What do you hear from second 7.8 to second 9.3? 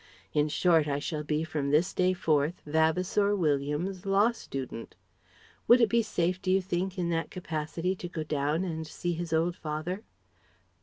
to go down and see